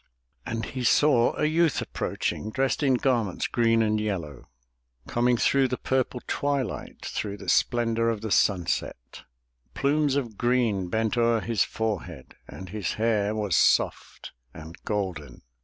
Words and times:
And 0.47 0.65
he 0.65 0.83
saw 0.83 1.35
a 1.37 1.45
youth 1.45 1.79
approaching. 1.79 2.49
Dressed 2.49 2.81
in 2.81 2.95
garments 2.95 3.45
green 3.47 3.83
and 3.83 4.01
yellow, 4.01 4.47
382 5.05 5.05
THE 5.05 5.05
TREASURE 5.05 5.05
CHEST 5.05 5.13
Coming 5.13 5.37
through 5.37 5.67
the 5.67 5.83
purple 6.07 6.21
twilight, 6.25 7.05
Through 7.05 7.37
the 7.37 7.47
splendor 7.47 8.09
of 8.09 8.21
the 8.21 8.31
sunset; 8.31 9.21
Plumes 9.75 10.15
of 10.15 10.39
green 10.39 10.89
bent 10.89 11.17
o'er 11.19 11.39
his 11.41 11.63
forehead. 11.63 12.33
And 12.47 12.69
his 12.69 12.93
hair 12.93 13.35
was 13.35 13.55
soft 13.55 14.31
and 14.55 14.75
golden. 14.85 15.43